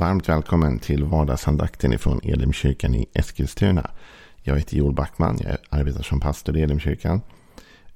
Varmt 0.00 0.28
välkommen 0.28 0.78
till 0.78 1.04
vardagsandakten 1.04 1.92
ifrån 1.92 2.20
Elimkyrkan 2.22 2.94
i 2.94 3.06
Eskilstuna. 3.14 3.90
Jag 4.42 4.56
heter 4.56 4.76
Joel 4.76 4.94
Backman, 4.94 5.38
jag 5.44 5.56
arbetar 5.68 6.02
som 6.02 6.20
pastor 6.20 6.56
i 6.56 6.62
Elimkyrkan. 6.62 7.20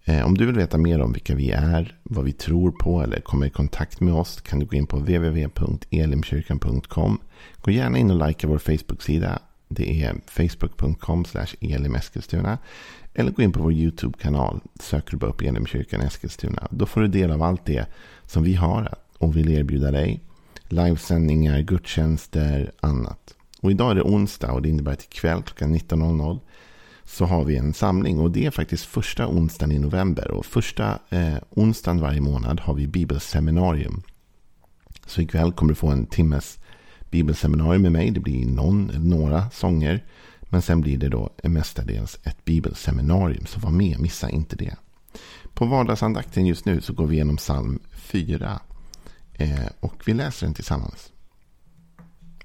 Eh, 0.04 0.26
om 0.26 0.38
du 0.38 0.46
vill 0.46 0.54
veta 0.54 0.78
mer 0.78 1.00
om 1.00 1.12
vilka 1.12 1.34
vi 1.34 1.50
är, 1.50 1.98
vad 2.02 2.24
vi 2.24 2.32
tror 2.32 2.70
på 2.70 3.02
eller 3.02 3.20
komma 3.20 3.46
i 3.46 3.50
kontakt 3.50 4.00
med 4.00 4.14
oss 4.14 4.40
kan 4.40 4.58
du 4.58 4.66
gå 4.66 4.76
in 4.76 4.86
på 4.86 4.96
www.elimkyrkan.com. 4.96 7.18
Gå 7.56 7.70
gärna 7.70 7.98
in 7.98 8.10
och 8.10 8.28
likea 8.28 8.50
vår 8.50 8.58
Facebook-sida. 8.58 9.38
Det 9.68 10.02
är 10.02 10.14
facebook.com 10.26 11.24
elimeskilstuna. 11.60 12.58
Eller 13.14 13.30
gå 13.30 13.42
in 13.42 13.52
på 13.52 13.62
vår 13.62 13.72
YouTube-kanal. 13.72 14.60
Söker 14.80 15.10
du 15.10 15.16
bara 15.16 15.30
upp 15.30 15.42
Elimkyrkan 15.42 16.00
Eskilstuna. 16.00 16.68
Då 16.70 16.86
får 16.86 17.00
du 17.00 17.08
del 17.08 17.30
av 17.30 17.42
allt 17.42 17.66
det 17.66 17.86
som 18.26 18.42
vi 18.42 18.54
har 18.54 18.94
och 19.18 19.36
vill 19.36 19.50
erbjuda 19.50 19.90
dig 19.90 20.20
livesändningar, 20.68 21.60
gudstjänster, 21.60 22.72
annat. 22.80 23.34
Och 23.60 23.70
idag 23.70 23.90
är 23.90 23.94
det 23.94 24.02
onsdag 24.02 24.52
och 24.52 24.62
det 24.62 24.68
innebär 24.68 24.92
att 24.92 25.04
ikväll 25.04 25.42
klockan 25.42 25.74
19.00 25.74 26.40
så 27.04 27.24
har 27.24 27.44
vi 27.44 27.56
en 27.56 27.74
samling. 27.74 28.18
Och 28.18 28.30
det 28.30 28.46
är 28.46 28.50
faktiskt 28.50 28.84
första 28.84 29.28
onsdagen 29.28 29.72
i 29.72 29.78
november. 29.78 30.30
Och 30.30 30.46
första 30.46 30.98
eh, 31.10 31.36
onsdagen 31.50 32.00
varje 32.00 32.20
månad 32.20 32.60
har 32.60 32.74
vi 32.74 32.86
bibelseminarium. 32.86 34.02
Så 35.06 35.20
ikväll 35.20 35.52
kommer 35.52 35.68
du 35.68 35.74
få 35.74 35.88
en 35.88 36.06
timmes 36.06 36.58
bibelseminarium 37.10 37.82
med 37.82 37.92
mig. 37.92 38.10
Det 38.10 38.20
blir 38.20 38.46
någon 38.46 38.90
eller 38.90 39.16
några 39.16 39.50
sånger. 39.50 40.04
Men 40.40 40.62
sen 40.62 40.80
blir 40.80 40.98
det 40.98 41.08
då 41.08 41.30
mestadels 41.42 42.18
ett 42.22 42.44
bibelseminarium. 42.44 43.46
Så 43.46 43.60
var 43.60 43.70
med, 43.70 44.00
missa 44.00 44.30
inte 44.30 44.56
det. 44.56 44.76
På 45.54 45.66
vardagsandakten 45.66 46.46
just 46.46 46.64
nu 46.64 46.80
så 46.80 46.92
går 46.92 47.06
vi 47.06 47.14
igenom 47.14 47.36
psalm 47.36 47.78
4. 47.92 48.60
Eh, 49.34 49.66
och 49.80 50.02
vi 50.06 50.14
läser 50.14 50.46
den 50.46 50.54
tillsammans. 50.54 51.12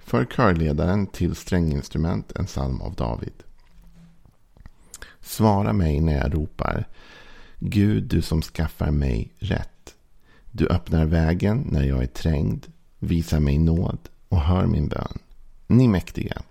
För 0.04 0.26
körledaren 0.26 1.08
till 1.08 1.36
stränginstrument 1.36 2.32
en 2.36 2.46
psalm 2.46 2.82
av 2.82 2.96
David. 2.96 3.44
Svara 5.22 5.74
mig 5.74 6.02
när 6.02 6.18
jag 6.18 6.34
ropar. 6.34 6.88
Gud, 7.60 8.04
du 8.04 8.22
som 8.22 8.42
skaffar 8.42 8.92
mig 8.92 9.34
rätt. 9.40 9.96
Du 10.52 10.68
öppnar 10.68 11.06
vägen 11.06 11.68
när 11.72 11.84
jag 11.84 12.04
är 12.04 12.08
trängd. 12.08 12.66
Visa 13.00 13.40
mig 13.40 13.58
nåd 13.58 14.00
och 14.30 14.42
hör 14.42 14.66
min 14.66 14.88
bön. 14.88 15.20
Ni 15.68 15.88
mäktiga. 15.88 16.42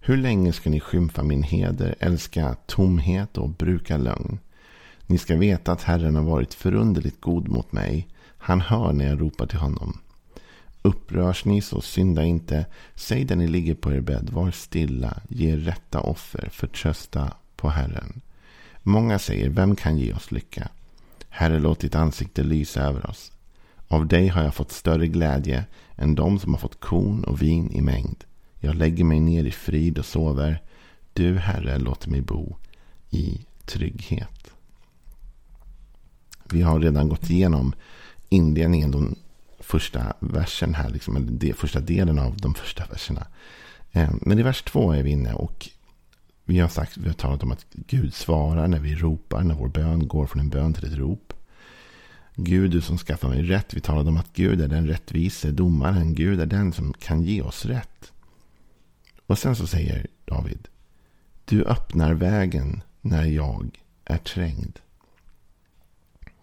Hur 0.00 0.16
länge 0.16 0.52
ska 0.52 0.70
ni 0.70 0.80
skymfa 0.80 1.22
min 1.22 1.42
heder, 1.42 1.94
älska 2.00 2.56
tomhet 2.66 3.38
och 3.38 3.48
bruka 3.48 3.96
lögn? 3.96 4.38
Ni 5.06 5.18
ska 5.18 5.36
veta 5.36 5.72
att 5.72 5.82
Herren 5.82 6.16
har 6.16 6.22
varit 6.22 6.54
förunderligt 6.54 7.20
god 7.20 7.48
mot 7.48 7.72
mig. 7.72 8.08
Han 8.44 8.60
hör 8.60 8.92
när 8.92 9.08
jag 9.08 9.20
ropar 9.20 9.46
till 9.46 9.58
honom. 9.58 9.98
Upprörs 10.82 11.44
ni 11.44 11.60
så 11.60 11.80
synda 11.80 12.24
inte. 12.24 12.66
Säg 12.94 13.24
där 13.24 13.36
ni 13.36 13.48
ligger 13.48 13.74
på 13.74 13.92
er 13.92 14.00
bädd, 14.00 14.30
var 14.30 14.50
stilla, 14.50 15.16
ge 15.28 15.56
rätta 15.56 16.00
offer, 16.00 16.48
förtrösta 16.52 17.32
på 17.56 17.68
Herren. 17.68 18.20
Många 18.82 19.18
säger, 19.18 19.48
vem 19.48 19.76
kan 19.76 19.98
ge 19.98 20.12
oss 20.12 20.30
lycka? 20.30 20.68
Herre, 21.28 21.58
låt 21.58 21.80
ditt 21.80 21.94
ansikte 21.94 22.42
lysa 22.42 22.80
över 22.80 23.10
oss. 23.10 23.32
Av 23.88 24.06
dig 24.06 24.28
har 24.28 24.42
jag 24.42 24.54
fått 24.54 24.72
större 24.72 25.06
glädje 25.06 25.64
än 25.96 26.14
de 26.14 26.38
som 26.38 26.52
har 26.52 26.58
fått 26.58 26.80
korn 26.80 27.24
och 27.24 27.42
vin 27.42 27.72
i 27.72 27.80
mängd. 27.80 28.24
Jag 28.60 28.74
lägger 28.74 29.04
mig 29.04 29.20
ner 29.20 29.44
i 29.44 29.50
frid 29.50 29.98
och 29.98 30.06
sover. 30.06 30.62
Du, 31.12 31.38
Herre, 31.38 31.78
låter 31.78 32.10
mig 32.10 32.20
bo 32.20 32.56
i 33.10 33.46
trygghet. 33.64 34.50
Vi 36.44 36.62
har 36.62 36.80
redan 36.80 37.08
gått 37.08 37.30
igenom 37.30 37.74
inledningen, 38.32 38.90
den 38.90 39.16
första 39.60 40.12
versen 40.20 40.74
här, 40.74 40.90
liksom, 40.90 41.16
eller 41.16 41.30
det, 41.30 41.54
första 41.54 41.80
delen 41.80 42.18
av 42.18 42.36
de 42.36 42.54
första 42.54 42.86
verserna. 42.86 43.26
Eh, 43.92 44.10
men 44.20 44.38
i 44.38 44.42
vers 44.42 44.62
två 44.62 44.92
är 44.92 45.02
vi 45.02 45.10
inne 45.10 45.32
och 45.32 45.68
vi 46.44 46.58
har, 46.58 46.68
sagt, 46.68 46.96
vi 46.96 47.06
har 47.06 47.14
talat 47.14 47.42
om 47.42 47.52
att 47.52 47.66
Gud 47.72 48.14
svarar 48.14 48.68
när 48.68 48.78
vi 48.78 48.94
ropar, 48.94 49.42
när 49.42 49.54
vår 49.54 49.68
bön 49.68 50.08
går 50.08 50.26
från 50.26 50.40
en 50.40 50.48
bön 50.48 50.74
till 50.74 50.92
ett 50.92 50.98
rop. 50.98 51.32
Gud, 52.34 52.70
du 52.70 52.80
som 52.80 52.98
skaffar 52.98 53.28
mig 53.28 53.42
rätt. 53.42 53.74
Vi 53.74 53.80
talade 53.80 54.08
om 54.08 54.16
att 54.16 54.32
Gud 54.34 54.60
är 54.60 54.68
den 54.68 54.86
rättvise 54.86 55.50
domaren. 55.50 56.14
Gud 56.14 56.40
är 56.40 56.46
den 56.46 56.72
som 56.72 56.92
kan 56.92 57.22
ge 57.22 57.42
oss 57.42 57.64
rätt. 57.64 58.12
Och 59.26 59.38
sen 59.38 59.56
så 59.56 59.66
säger 59.66 60.06
David. 60.24 60.68
Du 61.44 61.64
öppnar 61.64 62.14
vägen 62.14 62.82
när 63.00 63.24
jag 63.24 63.80
är 64.04 64.18
trängd. 64.18 64.78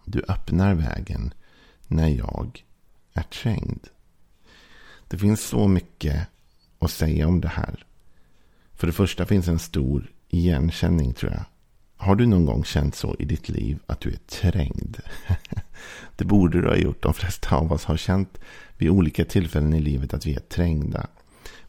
Du 0.04 0.24
öppnar 0.28 0.74
vägen 0.74 1.34
när 1.90 2.08
jag 2.08 2.64
är 3.12 3.22
trängd. 3.22 3.86
Det 5.08 5.18
finns 5.18 5.40
så 5.40 5.68
mycket 5.68 6.26
att 6.78 6.90
säga 6.90 7.28
om 7.28 7.40
det 7.40 7.48
här. 7.48 7.84
För 8.74 8.86
det 8.86 8.92
första 8.92 9.26
finns 9.26 9.48
en 9.48 9.58
stor 9.58 10.12
igenkänning 10.28 11.12
tror 11.12 11.32
jag. 11.32 11.44
Har 11.96 12.16
du 12.16 12.26
någon 12.26 12.44
gång 12.44 12.64
känt 12.64 12.94
så 12.94 13.16
i 13.18 13.24
ditt 13.24 13.48
liv 13.48 13.78
att 13.86 14.00
du 14.00 14.10
är 14.10 14.16
trängd? 14.16 14.96
det 16.16 16.24
borde 16.24 16.60
du 16.60 16.68
ha 16.68 16.76
gjort. 16.76 17.02
De 17.02 17.14
flesta 17.14 17.56
av 17.56 17.72
oss 17.72 17.84
har 17.84 17.96
känt 17.96 18.38
vid 18.78 18.90
olika 18.90 19.24
tillfällen 19.24 19.74
i 19.74 19.80
livet 19.80 20.14
att 20.14 20.26
vi 20.26 20.34
är 20.34 20.40
trängda. 20.40 21.06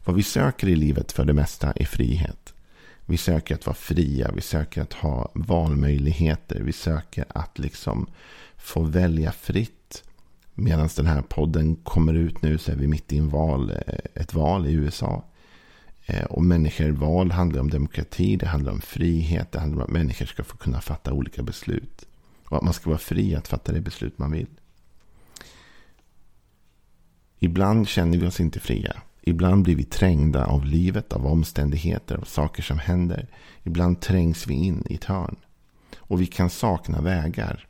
Vad 0.04 0.16
vi 0.16 0.22
söker 0.22 0.68
i 0.68 0.76
livet 0.76 1.12
för 1.12 1.24
det 1.24 1.32
mesta 1.32 1.72
är 1.76 1.84
frihet. 1.84 2.54
Vi 3.06 3.16
söker 3.16 3.54
att 3.54 3.66
vara 3.66 3.76
fria. 3.76 4.30
Vi 4.34 4.40
söker 4.40 4.82
att 4.82 4.92
ha 4.92 5.30
valmöjligheter. 5.34 6.60
Vi 6.60 6.72
söker 6.72 7.24
att 7.28 7.58
liksom 7.58 8.06
få 8.56 8.82
välja 8.82 9.32
fritt. 9.32 10.04
Medan 10.54 10.88
den 10.96 11.06
här 11.06 11.22
podden 11.22 11.76
kommer 11.76 12.14
ut 12.14 12.42
nu 12.42 12.58
så 12.58 12.72
är 12.72 12.76
vi 12.76 12.86
mitt 12.86 13.12
i 13.12 13.18
en 13.18 13.28
val, 13.28 13.70
eh, 13.70 14.22
ett 14.22 14.34
val 14.34 14.66
i 14.66 14.72
USA. 14.72 15.24
Eh, 16.06 16.24
och 16.24 16.42
människor 16.42 16.90
val 16.90 17.30
handlar 17.30 17.60
om 17.60 17.70
demokrati, 17.70 18.36
det 18.36 18.46
handlar 18.46 18.72
om 18.72 18.80
frihet, 18.80 19.52
det 19.52 19.60
handlar 19.60 19.78
om 19.78 19.84
att 19.84 19.90
människor 19.90 20.26
ska 20.26 20.44
få 20.44 20.56
kunna 20.56 20.80
fatta 20.80 21.12
olika 21.12 21.42
beslut. 21.42 22.06
Och 22.48 22.56
att 22.56 22.62
man 22.62 22.72
ska 22.72 22.90
vara 22.90 22.98
fri 22.98 23.34
att 23.34 23.48
fatta 23.48 23.72
det 23.72 23.80
beslut 23.80 24.18
man 24.18 24.32
vill. 24.32 24.46
Ibland 27.38 27.88
känner 27.88 28.18
vi 28.18 28.26
oss 28.26 28.40
inte 28.40 28.60
fria. 28.60 29.02
Ibland 29.22 29.62
blir 29.62 29.76
vi 29.76 29.84
trängda 29.84 30.46
av 30.46 30.64
livet, 30.64 31.12
av 31.12 31.26
omständigheter, 31.26 32.16
av 32.16 32.24
saker 32.24 32.62
som 32.62 32.78
händer. 32.78 33.28
Ibland 33.62 34.00
trängs 34.00 34.46
vi 34.46 34.54
in 34.54 34.86
i 34.90 34.94
ett 34.94 35.04
hörn. 35.04 35.36
Och 35.96 36.20
vi 36.20 36.26
kan 36.26 36.50
sakna 36.50 37.00
vägar. 37.00 37.66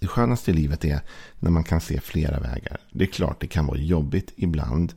Det 0.00 0.06
skönaste 0.06 0.50
i 0.50 0.54
livet 0.54 0.84
är 0.84 1.00
när 1.38 1.50
man 1.50 1.64
kan 1.64 1.80
se 1.80 2.00
flera 2.00 2.40
vägar. 2.40 2.78
Det 2.90 3.04
är 3.04 3.08
klart 3.08 3.40
det 3.40 3.46
kan 3.46 3.66
vara 3.66 3.78
jobbigt 3.78 4.32
ibland 4.36 4.94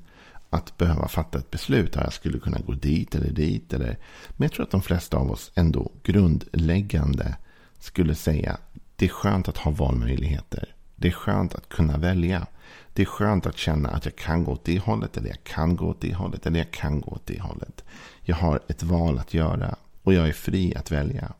att 0.49 0.77
behöva 0.77 1.07
fatta 1.07 1.39
ett 1.39 1.51
beslut. 1.51 1.95
Jag 1.95 2.13
skulle 2.13 2.39
kunna 2.39 2.59
gå 2.59 2.73
dit 2.73 3.15
eller 3.15 3.31
dit. 3.31 3.73
Eller... 3.73 3.97
Men 4.29 4.45
jag 4.45 4.51
tror 4.51 4.63
att 4.63 4.71
de 4.71 4.81
flesta 4.81 5.17
av 5.17 5.31
oss 5.31 5.51
ändå 5.55 5.91
grundläggande 6.03 7.35
skulle 7.79 8.15
säga 8.15 8.57
det 8.95 9.05
är 9.05 9.09
skönt 9.09 9.47
att 9.47 9.57
ha 9.57 9.71
valmöjligheter. 9.71 10.75
Det 10.95 11.07
är 11.07 11.11
skönt 11.11 11.55
att 11.55 11.69
kunna 11.69 11.97
välja. 11.97 12.47
Det 12.93 13.01
är 13.01 13.05
skönt 13.05 13.45
att 13.45 13.57
känna 13.57 13.89
att 13.89 14.05
jag 14.05 14.15
kan 14.15 14.43
gå 14.43 14.51
åt 14.51 14.65
det 14.65 14.79
hållet 14.79 15.17
eller 15.17 15.27
jag 15.29 15.43
kan 15.43 15.75
gå 15.75 15.85
åt 15.85 16.01
det 16.01 16.13
hållet 16.13 16.45
eller 16.45 16.59
jag 16.59 16.71
kan 16.71 17.01
gå 17.01 17.11
åt 17.11 17.25
det 17.25 17.41
hållet. 17.41 17.83
Jag 18.21 18.35
har 18.35 18.59
ett 18.67 18.83
val 18.83 19.19
att 19.19 19.33
göra 19.33 19.75
och 20.03 20.13
jag 20.13 20.27
är 20.27 20.33
fri 20.33 20.75
att 20.75 20.91
välja. 20.91 21.33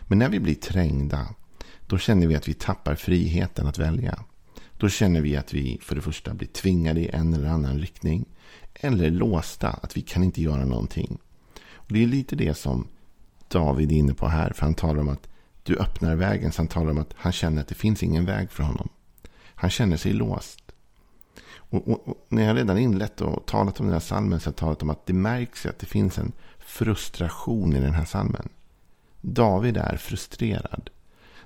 Men 0.00 0.18
när 0.18 0.28
vi 0.28 0.40
blir 0.40 0.54
trängda 0.54 1.28
då 1.86 1.98
känner 1.98 2.26
vi 2.26 2.34
att 2.34 2.48
vi 2.48 2.54
tappar 2.54 2.94
friheten 2.94 3.66
att 3.66 3.78
välja. 3.78 4.24
Då 4.78 4.88
känner 4.88 5.20
vi 5.20 5.36
att 5.36 5.54
vi 5.54 5.78
för 5.82 5.94
det 5.94 6.00
första 6.00 6.34
blir 6.34 6.48
tvingade 6.48 7.00
i 7.00 7.08
en 7.08 7.34
eller 7.34 7.48
annan 7.48 7.78
riktning. 7.78 8.24
Eller 8.74 9.10
låsta, 9.10 9.68
att 9.68 9.96
vi 9.96 10.00
kan 10.00 10.24
inte 10.24 10.42
göra 10.42 10.64
någonting. 10.64 11.18
Och 11.72 11.92
Det 11.92 12.02
är 12.02 12.06
lite 12.06 12.36
det 12.36 12.54
som 12.54 12.88
David 13.48 13.92
är 13.92 13.96
inne 13.96 14.14
på 14.14 14.28
här. 14.28 14.52
För 14.52 14.62
han 14.62 14.74
talar 14.74 15.00
om 15.00 15.08
att 15.08 15.28
du 15.62 15.78
öppnar 15.78 16.16
vägen. 16.16 16.52
Så 16.52 16.62
han 16.62 16.68
talar 16.68 16.90
om 16.90 16.98
att 16.98 17.14
han 17.16 17.32
känner 17.32 17.62
att 17.62 17.68
det 17.68 17.74
finns 17.74 18.02
ingen 18.02 18.24
väg 18.24 18.50
för 18.50 18.62
honom. 18.62 18.88
Han 19.54 19.70
känner 19.70 19.96
sig 19.96 20.12
låst. 20.12 20.72
Och, 21.56 21.88
och, 21.88 22.08
och 22.08 22.26
när 22.28 22.44
jag 22.44 22.56
redan 22.56 22.78
inlett 22.78 23.20
och 23.20 23.46
talat 23.46 23.80
om 23.80 23.86
den 23.86 23.92
här 23.92 24.00
salmen 24.00 24.40
så 24.40 24.46
har 24.46 24.52
jag 24.52 24.56
talat 24.56 24.82
om 24.82 24.90
att 24.90 25.06
det 25.06 25.12
märks 25.12 25.66
att 25.66 25.78
det 25.78 25.86
finns 25.86 26.18
en 26.18 26.32
frustration 26.58 27.76
i 27.76 27.80
den 27.80 27.94
här 27.94 28.04
salmen. 28.04 28.48
David 29.20 29.76
är 29.76 29.96
frustrerad. 29.96 30.90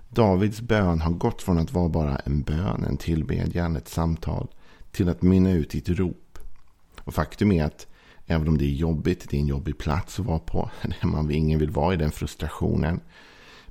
Davids 0.09 0.61
bön 0.61 1.01
har 1.01 1.13
gått 1.13 1.43
från 1.43 1.59
att 1.59 1.73
vara 1.73 1.89
bara 1.89 2.17
en 2.17 2.43
bön, 2.43 2.85
en 2.85 2.97
tillbedjan, 2.97 3.77
ett 3.77 3.89
samtal 3.89 4.49
till 4.93 5.09
att 5.09 5.23
mynna 5.23 5.51
ut 5.51 5.75
i 5.75 5.79
ett 5.79 5.89
rop. 5.89 6.39
Och 7.01 7.15
faktum 7.15 7.53
är 7.53 7.65
att 7.65 7.87
även 8.27 8.49
om 8.49 8.59
det 8.59 8.65
är 8.65 8.75
jobbigt, 8.75 9.27
det 9.31 9.37
är 9.37 9.41
en 9.41 9.47
jobbig 9.47 9.79
plats 9.79 10.21
att 10.21 10.27
vara 10.27 10.39
på, 10.39 10.71
man 11.03 11.31
ingen 11.31 11.59
vill 11.59 11.71
vara 11.71 11.95
i 11.95 11.97
den 11.97 12.11
frustrationen. 12.11 13.01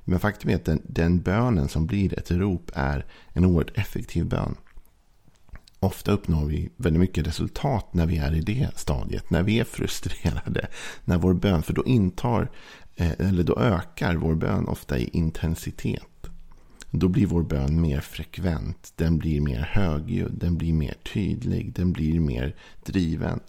Men 0.04 0.20
faktum 0.20 0.50
är 0.50 0.54
att 0.54 0.64
den, 0.64 0.82
den 0.84 1.20
bönen 1.20 1.68
som 1.68 1.86
blir 1.86 2.18
ett 2.18 2.30
rop 2.30 2.70
är 2.74 3.06
en 3.32 3.44
oerhört 3.44 3.78
effektiv 3.78 4.26
bön. 4.26 4.56
Ofta 5.80 6.12
uppnår 6.12 6.44
vi 6.44 6.70
väldigt 6.76 7.00
mycket 7.00 7.26
resultat 7.26 7.94
när 7.94 8.06
vi 8.06 8.16
är 8.16 8.34
i 8.34 8.40
det 8.40 8.68
stadiet. 8.76 9.30
När 9.30 9.42
vi 9.42 9.60
är 9.60 9.64
frustrerade. 9.64 10.68
När 11.04 11.18
vår 11.18 11.34
bön, 11.34 11.62
för 11.62 11.72
då 11.72 11.84
intar, 11.84 12.50
Eh, 12.98 13.12
eller 13.18 13.42
då 13.42 13.58
ökar 13.58 14.14
vår 14.16 14.34
bön 14.34 14.68
ofta 14.68 14.98
i 14.98 15.10
intensitet. 15.12 16.02
Då 16.90 17.08
blir 17.08 17.26
vår 17.26 17.42
bön 17.42 17.80
mer 17.80 18.00
frekvent. 18.00 18.92
Den 18.96 19.18
blir 19.18 19.40
mer 19.40 19.68
högljudd. 19.72 20.32
Den 20.32 20.56
blir 20.56 20.72
mer 20.72 20.94
tydlig. 21.12 21.72
Den 21.72 21.92
blir 21.92 22.20
mer 22.20 22.54
driven. 22.84 23.40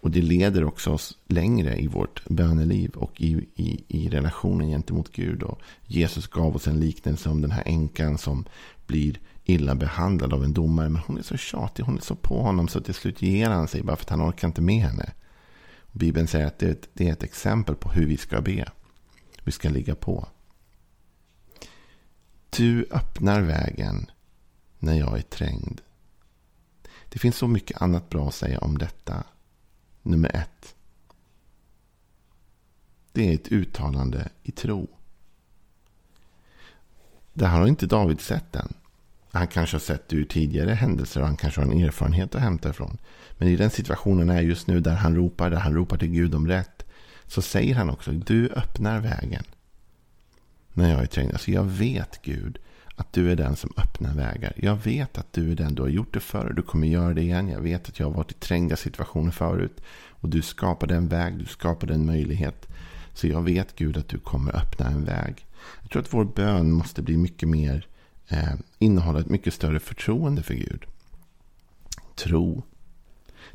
Och 0.00 0.10
det 0.10 0.22
leder 0.22 0.64
också 0.64 0.90
oss 0.90 1.18
längre 1.26 1.80
i 1.80 1.86
vårt 1.86 2.28
böneliv 2.28 2.90
och 2.90 3.20
i, 3.20 3.46
i, 3.54 3.84
i 3.88 4.08
relationen 4.08 4.68
gentemot 4.68 5.12
Gud. 5.12 5.42
Och 5.42 5.60
Jesus 5.86 6.26
gav 6.26 6.56
oss 6.56 6.66
en 6.66 6.80
liknelse 6.80 7.28
om 7.28 7.40
den 7.40 7.50
här 7.50 7.62
änkan 7.66 8.18
som 8.18 8.44
blir 8.86 9.20
illa 9.44 9.74
behandlad 9.74 10.32
av 10.32 10.44
en 10.44 10.52
domare. 10.52 10.88
Men 10.88 11.02
hon 11.06 11.18
är 11.18 11.22
så 11.22 11.36
tjatig, 11.36 11.82
hon 11.84 11.96
är 11.96 12.02
så 12.02 12.14
på 12.14 12.42
honom 12.42 12.68
så 12.68 12.80
till 12.80 12.94
slut 12.94 13.22
ger 13.22 13.50
han 13.50 13.68
sig 13.68 13.82
bara 13.82 13.96
för 13.96 14.04
att 14.04 14.10
han 14.10 14.28
orkar 14.28 14.48
inte 14.48 14.60
med 14.60 14.82
henne. 14.82 15.12
Bibeln 15.96 16.28
säger 16.28 16.46
att 16.46 16.58
det, 16.58 16.88
det 16.94 17.08
är 17.08 17.12
ett 17.12 17.22
exempel 17.22 17.74
på 17.74 17.90
hur 17.90 18.06
vi 18.06 18.16
ska 18.16 18.40
be. 18.40 18.72
Vi 19.44 19.52
ska 19.52 19.68
ligga 19.68 19.94
på. 19.94 20.28
Du 22.50 22.86
öppnar 22.90 23.40
vägen 23.40 24.10
när 24.78 24.94
jag 24.94 25.18
är 25.18 25.22
trängd. 25.22 25.80
Det 27.08 27.18
finns 27.18 27.36
så 27.36 27.48
mycket 27.48 27.82
annat 27.82 28.10
bra 28.10 28.28
att 28.28 28.34
säga 28.34 28.58
om 28.58 28.78
detta. 28.78 29.24
Nummer 30.02 30.36
ett. 30.36 30.74
Det 33.12 33.28
är 33.30 33.34
ett 33.34 33.52
uttalande 33.52 34.28
i 34.42 34.50
tro. 34.50 34.88
Det 37.32 37.46
här 37.46 37.60
har 37.60 37.66
inte 37.66 37.86
David 37.86 38.20
sett 38.20 38.56
än. 38.56 38.74
Han 39.36 39.46
kanske 39.46 39.74
har 39.74 39.80
sett 39.80 40.08
det 40.08 40.16
ur 40.16 40.24
tidigare 40.24 40.70
händelser 40.70 41.20
och 41.20 41.26
han 41.26 41.36
kanske 41.36 41.60
har 41.60 41.72
en 41.72 41.82
erfarenhet 41.84 42.34
att 42.34 42.40
hämta 42.40 42.70
ifrån. 42.70 42.98
Men 43.38 43.48
i 43.48 43.56
den 43.56 43.70
situationen 43.70 44.30
är 44.30 44.40
just 44.40 44.66
nu 44.66 44.80
där 44.80 44.94
han 44.94 45.16
ropar, 45.16 45.50
där 45.50 45.58
han 45.58 45.74
ropar 45.74 45.96
till 45.96 46.08
Gud 46.08 46.34
om 46.34 46.48
rätt. 46.48 46.84
Så 47.26 47.42
säger 47.42 47.74
han 47.74 47.90
också, 47.90 48.10
du 48.10 48.48
öppnar 48.48 49.00
vägen. 49.00 49.44
När 50.72 50.90
jag 50.90 51.02
är 51.02 51.06
trängd. 51.06 51.32
Alltså 51.32 51.50
jag 51.50 51.64
vet 51.64 52.22
Gud 52.22 52.58
att 52.96 53.12
du 53.12 53.32
är 53.32 53.36
den 53.36 53.56
som 53.56 53.72
öppnar 53.76 54.14
vägar. 54.14 54.52
Jag 54.56 54.76
vet 54.84 55.18
att 55.18 55.32
du 55.32 55.52
är 55.52 55.54
den, 55.54 55.74
du 55.74 55.82
har 55.82 55.88
gjort 55.88 56.14
det 56.14 56.20
förr, 56.20 56.52
du 56.56 56.62
kommer 56.62 56.86
göra 56.86 57.14
det 57.14 57.22
igen. 57.22 57.48
Jag 57.48 57.60
vet 57.60 57.88
att 57.88 57.98
jag 57.98 58.06
har 58.06 58.14
varit 58.14 58.30
i 58.30 58.34
trängda 58.34 58.76
situationer 58.76 59.30
förut. 59.30 59.80
Och 60.08 60.28
du 60.28 60.42
skapade 60.42 60.94
en 60.94 61.08
väg, 61.08 61.38
du 61.38 61.46
skapade 61.46 61.94
en 61.94 62.06
möjlighet. 62.06 62.68
Så 63.14 63.26
jag 63.26 63.42
vet 63.42 63.76
Gud 63.76 63.96
att 63.96 64.08
du 64.08 64.18
kommer 64.18 64.56
öppna 64.56 64.86
en 64.86 65.04
väg. 65.04 65.46
Jag 65.82 65.90
tror 65.90 66.02
att 66.02 66.14
vår 66.14 66.24
bön 66.24 66.70
måste 66.70 67.02
bli 67.02 67.16
mycket 67.16 67.48
mer, 67.48 67.86
eh, 68.28 68.54
innehålla 68.78 69.20
ett 69.20 69.28
mycket 69.28 69.54
större 69.54 69.80
förtroende 69.80 70.42
för 70.42 70.54
Gud. 70.54 70.84
Tro. 72.14 72.62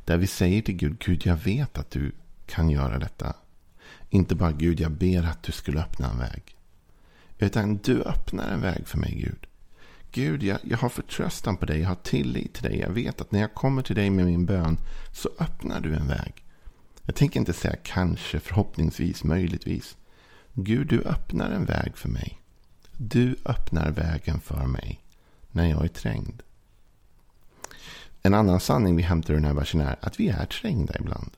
Där 0.05 0.17
vi 0.17 0.27
säger 0.27 0.61
till 0.61 0.75
Gud, 0.75 0.99
Gud 0.99 1.25
jag 1.25 1.35
vet 1.35 1.77
att 1.77 1.91
du 1.91 2.11
kan 2.45 2.69
göra 2.69 2.99
detta. 2.99 3.35
Inte 4.09 4.35
bara 4.35 4.51
Gud, 4.51 4.79
jag 4.79 4.91
ber 4.91 5.23
att 5.23 5.43
du 5.43 5.51
skulle 5.51 5.79
öppna 5.79 6.09
en 6.09 6.17
väg. 6.17 6.55
Utan 7.39 7.77
du 7.77 8.01
öppnar 8.01 8.49
en 8.49 8.61
väg 8.61 8.87
för 8.87 8.97
mig 8.97 9.15
Gud. 9.15 9.47
Gud, 10.11 10.43
jag, 10.43 10.59
jag 10.63 10.77
har 10.77 10.89
förtröstan 10.89 11.57
på 11.57 11.65
dig, 11.65 11.79
jag 11.79 11.87
har 11.87 11.95
tillit 11.95 12.53
till 12.53 12.63
dig. 12.63 12.79
Jag 12.79 12.89
vet 12.89 13.21
att 13.21 13.31
när 13.31 13.39
jag 13.39 13.53
kommer 13.53 13.81
till 13.81 13.95
dig 13.95 14.09
med 14.09 14.25
min 14.25 14.45
bön 14.45 14.77
så 15.13 15.29
öppnar 15.39 15.79
du 15.79 15.95
en 15.95 16.07
väg. 16.07 16.45
Jag 17.05 17.15
tänker 17.15 17.39
inte 17.39 17.53
säga 17.53 17.75
kanske, 17.83 18.39
förhoppningsvis, 18.39 19.23
möjligtvis. 19.23 19.97
Gud, 20.53 20.87
du 20.87 21.01
öppnar 21.01 21.51
en 21.51 21.65
väg 21.65 21.97
för 21.97 22.09
mig. 22.09 22.40
Du 23.03 23.35
öppnar 23.45 23.91
vägen 23.91 24.39
för 24.39 24.65
mig 24.65 25.01
när 25.51 25.69
jag 25.69 25.83
är 25.83 25.87
trängd. 25.87 26.41
En 28.23 28.33
annan 28.33 28.59
sanning 28.59 28.95
vi 28.95 29.03
hämtar 29.03 29.33
ur 29.33 29.37
den 29.37 29.45
här 29.45 29.53
versen 29.53 29.81
är 29.81 29.95
att 30.01 30.19
vi 30.19 30.29
är 30.29 30.45
trängda 30.45 30.93
ibland. 30.99 31.31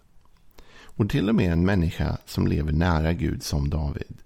Och 0.82 1.10
till 1.10 1.30
och 1.30 1.36
med 1.36 1.52
en 1.52 1.66
människa 1.66 2.18
som 2.26 2.48
lever 2.48 2.72
nära 2.72 3.14
Gud 3.14 3.44
som 3.44 3.70
David. 3.70 4.18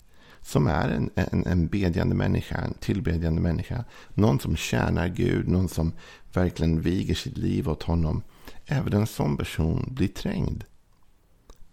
Som 0.42 0.68
är 0.68 0.89
en, 0.89 1.10
en, 1.16 1.45
en 1.45 1.68
bedjande 1.68 2.16
människa, 2.16 2.57
en 2.57 2.74
tillbedjande 2.74 3.42
människa. 3.42 3.84
Någon 4.13 4.39
som 4.39 4.56
tjänar 4.56 5.07
Gud, 5.07 5.48
någon 5.48 5.69
som 5.69 5.92
verkligen 6.34 6.81
viger 6.81 7.16
sitt 7.16 7.38
liv 7.38 7.69
åt 7.69 7.84
honom. 7.84 8.24
Även 8.66 8.94
en 8.94 9.07
sån 9.07 9.38
person 9.38 9.86
blir 9.92 10.07
trängd. 10.07 10.63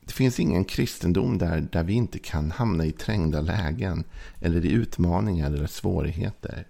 Det 0.06 0.12
finns 0.12 0.40
ingen 0.40 0.64
kristendom 0.64 1.38
där, 1.38 1.68
där 1.72 1.84
vi 1.84 1.92
inte 1.92 2.18
kan 2.18 2.50
hamna 2.50 2.84
i 2.84 2.92
trängda 2.92 3.40
lägen. 3.40 4.04
Eller 4.40 4.66
i 4.66 4.70
utmaningar 4.70 5.46
eller 5.46 5.66
svårigheter. 5.66 6.66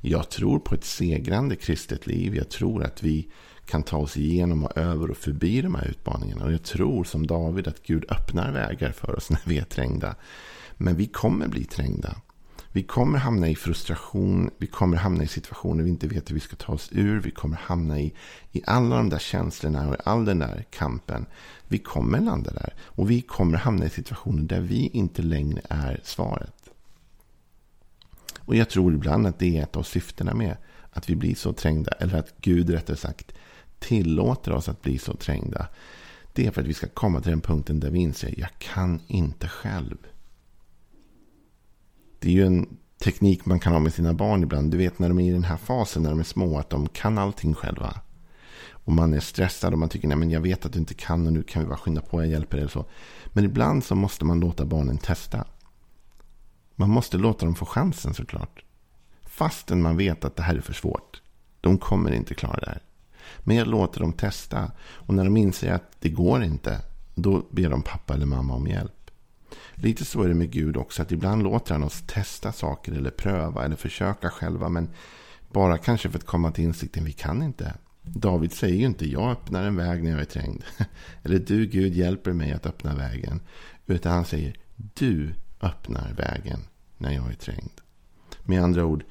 Jag 0.00 0.30
tror 0.30 0.58
på 0.58 0.74
ett 0.74 0.84
segrande 0.84 1.56
kristet 1.56 2.06
liv. 2.06 2.36
Jag 2.36 2.48
tror 2.48 2.84
att 2.84 3.02
vi 3.02 3.28
kan 3.66 3.82
ta 3.82 3.96
oss 3.96 4.16
igenom 4.16 4.64
och 4.64 4.78
över 4.78 5.10
och 5.10 5.16
förbi 5.16 5.62
de 5.62 5.74
här 5.74 5.86
utmaningarna. 5.86 6.44
Och 6.44 6.52
jag 6.52 6.62
tror 6.62 7.04
som 7.04 7.26
David 7.26 7.68
att 7.68 7.82
Gud 7.82 8.04
öppnar 8.08 8.52
vägar 8.52 8.92
för 8.92 9.16
oss 9.16 9.30
när 9.30 9.40
vi 9.44 9.58
är 9.58 9.64
trängda. 9.64 10.14
Men 10.76 10.96
vi 10.96 11.06
kommer 11.06 11.48
bli 11.48 11.64
trängda. 11.64 12.16
Vi 12.72 12.82
kommer 12.82 13.18
hamna 13.18 13.48
i 13.48 13.56
frustration. 13.56 14.50
Vi 14.58 14.66
kommer 14.66 14.96
hamna 14.96 15.24
i 15.24 15.26
situationer 15.26 15.84
vi 15.84 15.90
inte 15.90 16.06
vet 16.08 16.30
hur 16.30 16.34
vi 16.34 16.40
ska 16.40 16.56
ta 16.56 16.72
oss 16.72 16.88
ur. 16.92 17.20
Vi 17.20 17.30
kommer 17.30 17.56
hamna 17.56 18.00
i, 18.00 18.14
i 18.52 18.62
alla 18.66 18.96
de 18.96 19.08
där 19.08 19.18
känslorna 19.18 19.88
och 19.88 19.94
i 19.94 19.98
all 20.04 20.24
den 20.24 20.38
där 20.38 20.64
kampen. 20.70 21.26
Vi 21.68 21.78
kommer 21.78 22.20
landa 22.20 22.52
där. 22.52 22.74
Och 22.80 23.10
vi 23.10 23.20
kommer 23.20 23.58
hamna 23.58 23.84
i 23.84 23.90
situationer 23.90 24.42
där 24.42 24.60
vi 24.60 24.86
inte 24.86 25.22
längre 25.22 25.60
är 25.68 26.00
svaret. 26.04 26.70
Och 28.38 28.56
jag 28.56 28.70
tror 28.70 28.94
ibland 28.94 29.26
att 29.26 29.38
det 29.38 29.58
är 29.58 29.62
ett 29.62 29.76
av 29.76 29.82
syftena 29.82 30.34
med 30.34 30.56
att 30.90 31.10
vi 31.10 31.16
blir 31.16 31.34
så 31.34 31.52
trängda. 31.52 31.92
Eller 31.92 32.18
att 32.18 32.34
Gud 32.40 32.70
rättare 32.70 32.96
sagt 32.96 33.32
tillåter 33.78 34.52
oss 34.52 34.68
att 34.68 34.82
bli 34.82 34.98
så 34.98 35.14
trängda. 35.14 35.66
Det 36.32 36.46
är 36.46 36.50
för 36.50 36.60
att 36.60 36.66
vi 36.66 36.74
ska 36.74 36.88
komma 36.88 37.20
till 37.20 37.30
den 37.30 37.40
punkten 37.40 37.80
där 37.80 37.90
vi 37.90 37.98
inser 37.98 38.28
att 38.28 38.38
jag 38.38 38.58
kan 38.58 39.00
inte 39.06 39.48
själv. 39.48 39.98
Det 42.22 42.28
är 42.28 42.32
ju 42.32 42.46
en 42.46 42.76
teknik 43.04 43.46
man 43.46 43.60
kan 43.60 43.72
ha 43.72 43.80
med 43.80 43.94
sina 43.94 44.14
barn 44.14 44.42
ibland. 44.42 44.70
Du 44.70 44.76
vet 44.76 44.98
när 44.98 45.08
de 45.08 45.18
är 45.18 45.28
i 45.28 45.32
den 45.32 45.44
här 45.44 45.56
fasen 45.56 46.02
när 46.02 46.10
de 46.10 46.20
är 46.20 46.24
små 46.24 46.58
att 46.58 46.70
de 46.70 46.88
kan 46.88 47.18
allting 47.18 47.54
själva. 47.54 48.00
Och 48.70 48.92
man 48.92 49.14
är 49.14 49.20
stressad 49.20 49.72
och 49.72 49.78
man 49.78 49.88
tycker 49.88 50.08
nej 50.08 50.16
men 50.16 50.30
jag 50.30 50.40
vet 50.40 50.66
att 50.66 50.72
du 50.72 50.78
inte 50.78 50.94
kan 50.94 51.26
och 51.26 51.32
nu 51.32 51.42
kan 51.42 51.62
vi 51.62 51.68
bara 51.68 51.78
skynda 51.78 52.00
på, 52.00 52.22
jag 52.22 52.30
hjälper 52.30 52.56
dig. 52.56 52.68
så. 52.68 52.84
Men 53.26 53.44
ibland 53.44 53.84
så 53.84 53.94
måste 53.94 54.24
man 54.24 54.40
låta 54.40 54.64
barnen 54.64 54.98
testa. 54.98 55.44
Man 56.74 56.90
måste 56.90 57.18
låta 57.18 57.44
dem 57.44 57.54
få 57.54 57.66
chansen 57.66 58.14
såklart. 58.14 58.64
Fastän 59.22 59.82
man 59.82 59.96
vet 59.96 60.24
att 60.24 60.36
det 60.36 60.42
här 60.42 60.54
är 60.54 60.60
för 60.60 60.72
svårt. 60.72 61.22
De 61.60 61.78
kommer 61.78 62.12
inte 62.12 62.34
klara 62.34 62.60
det 62.60 62.70
här. 62.70 62.82
Men 63.38 63.56
jag 63.56 63.68
låter 63.68 64.00
dem 64.00 64.12
testa. 64.12 64.70
Och 64.80 65.14
när 65.14 65.24
de 65.24 65.36
inser 65.36 65.72
att 65.72 65.96
det 66.00 66.08
går 66.08 66.44
inte. 66.44 66.80
Då 67.14 67.46
ber 67.50 67.70
de 67.70 67.82
pappa 67.82 68.14
eller 68.14 68.26
mamma 68.26 68.54
om 68.54 68.66
hjälp. 68.66 69.01
Lite 69.74 70.04
så 70.04 70.22
är 70.22 70.28
det 70.28 70.34
med 70.34 70.50
Gud 70.50 70.76
också. 70.76 71.02
Att 71.02 71.12
ibland 71.12 71.42
låter 71.42 71.72
han 71.72 71.82
oss 71.82 72.02
testa 72.06 72.52
saker. 72.52 72.92
Eller 72.92 73.10
pröva. 73.10 73.64
Eller 73.64 73.76
försöka 73.76 74.30
själva. 74.30 74.68
Men 74.68 74.88
bara 75.52 75.78
kanske 75.78 76.10
för 76.10 76.18
att 76.18 76.26
komma 76.26 76.52
till 76.52 76.64
insikten. 76.64 77.04
Vi 77.04 77.12
kan 77.12 77.42
inte. 77.42 77.74
David 78.02 78.52
säger 78.52 78.76
ju 78.76 78.86
inte 78.86 79.08
jag 79.08 79.30
öppnar 79.30 79.64
en 79.64 79.76
väg 79.76 80.02
när 80.02 80.10
jag 80.10 80.20
är 80.20 80.24
trängd. 80.24 80.62
Eller 81.22 81.38
du 81.38 81.66
Gud 81.66 81.94
hjälper 81.94 82.32
mig 82.32 82.52
att 82.52 82.66
öppna 82.66 82.94
vägen. 82.94 83.40
Utan 83.86 84.12
han 84.12 84.24
säger 84.24 84.56
du 84.94 85.34
öppnar 85.60 86.12
vägen 86.12 86.60
när 86.98 87.12
jag 87.12 87.30
är 87.30 87.34
trängd. 87.34 87.80
Med 88.44 88.62
andra 88.62 88.84
ord, 88.84 89.04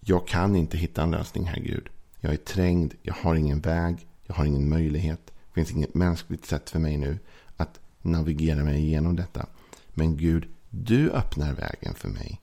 jag 0.00 0.28
kan 0.28 0.56
inte 0.56 0.78
hitta 0.78 1.02
en 1.02 1.10
lösning 1.10 1.44
här 1.46 1.60
Gud. 1.60 1.88
Jag 2.20 2.32
är 2.32 2.36
trängd, 2.36 2.94
jag 3.02 3.14
har 3.14 3.34
ingen 3.34 3.60
väg, 3.60 4.06
jag 4.26 4.34
har 4.34 4.44
ingen 4.44 4.68
möjlighet. 4.68 5.26
Det 5.26 5.54
finns 5.54 5.70
inget 5.70 5.94
mänskligt 5.94 6.44
sätt 6.44 6.70
för 6.70 6.78
mig 6.78 6.96
nu 6.96 7.18
att 7.56 7.80
navigera 8.02 8.64
mig 8.64 8.78
igenom 8.78 9.16
detta. 9.16 9.46
Men 9.94 10.16
Gud, 10.16 10.48
du 10.70 11.10
öppnar 11.10 11.52
vägen 11.52 11.94
för 11.94 12.08
mig 12.08 12.40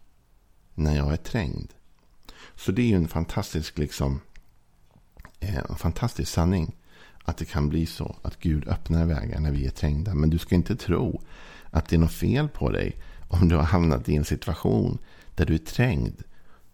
när 0.75 0.96
jag 0.96 1.13
är 1.13 1.18
trängd. 1.18 1.74
Så 2.56 2.72
det 2.72 2.82
är 2.82 2.88
ju 2.88 2.96
en 2.96 3.08
fantastisk, 3.08 3.77
liksom, 3.77 4.22
eh, 5.39 5.58
en 5.58 5.75
fantastisk 5.75 6.32
sanning. 6.32 6.75
Att 7.24 7.38
det 7.38 7.46
kan 7.46 7.70
bli 7.70 7.86
så 7.86 8.15
att 8.22 8.39
Gud 8.39 8.68
öppnar 8.68 9.06
vägar 9.06 9.39
när 9.39 9.51
vi 9.51 9.65
är 9.65 9.72
trängda. 9.72 10.13
Men 10.13 10.29
du 10.29 10.38
ska 10.38 10.56
inte 10.56 10.75
tro 10.75 11.22
att 11.70 11.88
det 11.88 11.96
är 11.96 12.00
något 12.00 12.13
fel 12.13 12.50
på 12.50 12.70
dig 12.70 12.96
om 13.27 13.50
du 13.50 13.56
har 13.56 13.63
hamnat 13.63 14.10
i 14.10 14.15
en 14.15 14.25
situation 14.25 14.98
där 15.36 15.46
du 15.46 15.53
är 15.53 15.58
trängd. 15.58 16.24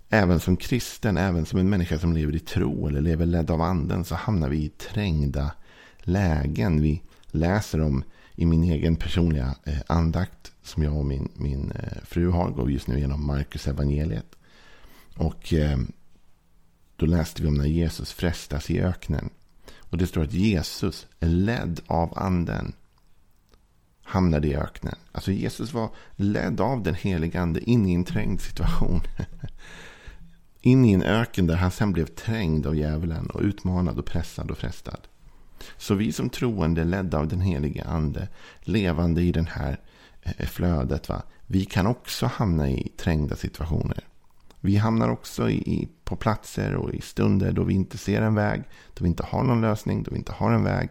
Även 0.10 0.40
som 0.40 0.58
kristen, 0.58 1.18
även 1.18 1.46
som 1.46 1.60
en 1.60 1.70
människa 1.70 2.00
som 2.00 2.14
lever 2.14 2.36
i 2.36 2.40
tro 2.40 2.88
eller 2.88 3.02
lever 3.02 3.26
ledd 3.26 3.52
av 3.52 3.62
anden 3.62 4.06
så 4.06 4.16
hamnar 4.16 4.50
vi 4.50 4.58
i 4.58 4.70
trängda 4.70 5.52
lägen. 6.00 6.82
Vi 6.82 7.02
läser 7.28 7.82
om 7.82 8.04
i 8.36 8.46
min 8.46 8.64
egen 8.64 8.96
personliga 8.96 9.56
eh, 9.64 9.80
andakt 9.88 10.52
som 10.66 10.84
jag 10.84 10.98
och 10.98 11.06
min, 11.06 11.30
min 11.36 11.72
eh, 11.72 12.04
fru 12.04 12.30
har, 12.30 12.50
går 12.50 12.72
just 12.72 12.88
nu 12.88 13.00
genom 13.00 13.28
Markus 13.28 13.68
evangeliet. 13.68 14.36
Och 15.16 15.54
eh, 15.54 15.78
då 16.96 17.06
läste 17.06 17.42
vi 17.42 17.48
om 17.48 17.56
när 17.56 17.66
Jesus 17.66 18.14
frestas 18.14 18.70
i 18.70 18.82
öknen. 18.82 19.30
Och 19.80 19.98
det 19.98 20.08
står 20.08 20.24
att 20.24 20.34
Jesus 20.34 21.08
är 21.20 21.28
ledd 21.28 21.82
av 21.88 22.18
anden 22.18 22.74
hamnade 24.04 24.48
i 24.48 24.56
öknen. 24.56 24.96
Alltså 25.12 25.32
Jesus 25.32 25.74
var 25.74 25.90
ledd 26.16 26.62
av 26.62 26.84
den 26.84 26.96
helige 26.96 27.42
ande 27.42 27.70
in 27.70 27.86
i 27.86 27.94
en 27.94 28.04
trängd 28.04 28.42
situation. 28.42 29.02
in 30.62 30.86
i 30.86 30.94
en 30.94 31.04
öken 31.04 31.48
där 31.48 31.56
han 31.56 31.72
sen 31.72 31.94
blev 31.94 32.06
trängd 32.06 32.68
av 32.68 32.76
djävulen 32.76 33.30
och 33.30 33.42
utmanad 33.42 34.00
och 34.00 34.06
pressad 34.06 34.52
och 34.52 34.58
frestad. 34.58 35.00
Så 35.78 35.96
vi 35.96 36.12
som 36.12 36.30
troende 36.30 36.84
ledda 36.84 37.20
av 37.20 37.28
den 37.28 37.42
helige 37.42 37.84
ande, 37.84 38.28
levande 38.62 39.22
i 39.22 39.32
den 39.32 39.48
här 39.48 39.80
Eh, 40.26 40.46
flödet, 40.46 41.10
va? 41.10 41.22
vi 41.48 41.66
kan 41.66 41.88
också 41.88 42.26
hamna 42.26 42.70
i 42.70 42.92
trängda 42.98 43.36
situationer. 43.36 44.08
Vi 44.60 44.76
hamnar 44.76 45.10
också 45.10 45.50
i, 45.50 45.88
på 46.04 46.16
platser 46.16 46.76
och 46.76 46.94
i 46.94 47.02
stunder 47.02 47.52
då 47.52 47.64
vi 47.64 47.74
inte 47.74 47.98
ser 47.98 48.22
en 48.22 48.36
väg, 48.36 48.64
då 48.94 49.04
vi 49.04 49.10
inte 49.10 49.24
har 49.24 49.44
någon 49.44 49.62
lösning, 49.62 50.04
då 50.04 50.12
vi 50.12 50.18
inte 50.18 50.32
har 50.32 50.52
en 50.52 50.64
väg. 50.64 50.90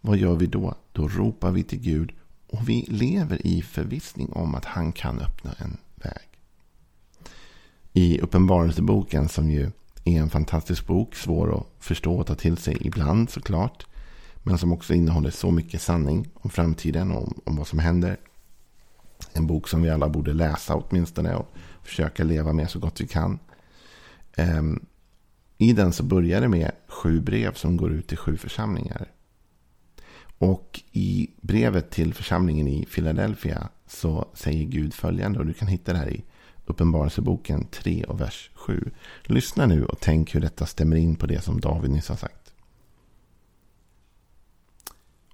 Vad 0.00 0.16
gör 0.16 0.34
vi 0.34 0.46
då? 0.46 0.74
Då 0.92 1.08
ropar 1.08 1.50
vi 1.50 1.62
till 1.62 1.80
Gud 1.80 2.12
och 2.46 2.68
vi 2.68 2.86
lever 2.88 3.46
i 3.46 3.62
förvissning 3.62 4.32
om 4.32 4.54
att 4.54 4.64
han 4.64 4.92
kan 4.92 5.20
öppna 5.20 5.54
en 5.58 5.76
väg. 5.94 6.28
I 7.92 8.20
Uppenbarelseboken 8.20 9.28
som 9.28 9.50
ju 9.50 9.70
är 10.04 10.20
en 10.20 10.30
fantastisk 10.30 10.86
bok, 10.86 11.14
svår 11.14 11.58
att 11.58 11.66
förstå 11.78 12.16
och 12.16 12.26
ta 12.26 12.34
till 12.34 12.56
sig 12.56 12.76
ibland 12.80 13.30
såklart. 13.30 13.86
Men 14.42 14.58
som 14.58 14.72
också 14.72 14.94
innehåller 14.94 15.30
så 15.30 15.50
mycket 15.50 15.82
sanning 15.82 16.28
om 16.34 16.50
framtiden 16.50 17.10
och 17.10 17.22
om, 17.22 17.40
om 17.44 17.56
vad 17.56 17.66
som 17.66 17.78
händer. 17.78 18.16
En 19.32 19.46
bok 19.46 19.68
som 19.68 19.82
vi 19.82 19.90
alla 19.90 20.08
borde 20.08 20.32
läsa 20.32 20.74
åtminstone 20.74 21.34
och 21.34 21.48
försöka 21.82 22.24
leva 22.24 22.52
med 22.52 22.70
så 22.70 22.78
gott 22.78 23.00
vi 23.00 23.06
kan. 23.06 23.38
Um, 24.36 24.86
I 25.58 25.72
den 25.72 25.92
så 25.92 26.02
börjar 26.02 26.40
det 26.40 26.48
med 26.48 26.70
sju 26.88 27.20
brev 27.20 27.54
som 27.54 27.76
går 27.76 27.92
ut 27.92 28.08
till 28.08 28.18
sju 28.18 28.36
församlingar. 28.36 29.08
Och 30.38 30.80
i 30.92 31.30
brevet 31.40 31.90
till 31.90 32.14
församlingen 32.14 32.68
i 32.68 32.84
Philadelphia 32.84 33.68
så 33.86 34.28
säger 34.34 34.64
Gud 34.64 34.94
följande. 34.94 35.38
Och 35.38 35.46
du 35.46 35.52
kan 35.52 35.68
hitta 35.68 35.92
det 35.92 35.98
här 35.98 36.08
i 36.08 36.24
Uppenbarelseboken 36.66 37.66
3 37.70 38.04
och 38.04 38.20
vers 38.20 38.50
7. 38.54 38.90
Lyssna 39.22 39.66
nu 39.66 39.84
och 39.84 40.00
tänk 40.00 40.34
hur 40.34 40.40
detta 40.40 40.66
stämmer 40.66 40.96
in 40.96 41.16
på 41.16 41.26
det 41.26 41.40
som 41.40 41.60
David 41.60 41.90
nyss 41.90 42.08
har 42.08 42.16
sagt. 42.16 42.47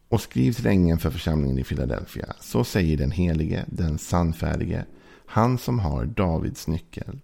Och 0.09 0.21
skriv 0.21 0.53
till 0.53 0.67
ängeln 0.67 0.99
för 0.99 1.11
församlingen 1.11 1.59
i 1.59 1.65
Philadelphia. 1.65 2.35
Så 2.41 2.65
säger 2.65 2.97
den 2.97 3.11
helige, 3.11 3.65
den 3.69 3.99
sannfärdige, 3.99 4.85
han 5.27 5.59
som 5.59 5.79
har 5.79 6.05
Davids 6.05 6.67
nyckel. 6.67 7.21